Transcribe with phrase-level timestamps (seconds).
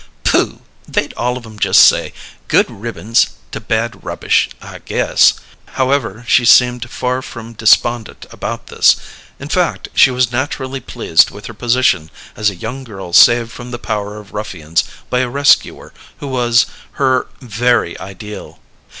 [0.23, 0.61] "Pooh!
[0.87, 2.11] They'd all of 'em just say:
[2.47, 5.35] 'Good ribbons to bad rubbish,' I guess!"
[5.75, 8.95] However, she seemed far from despondent about this;
[9.39, 13.69] in fact, she was naturally pleased with her position as a young girl saved from
[13.69, 18.57] the power of ruffians by a rescuer who was her Very Ideal.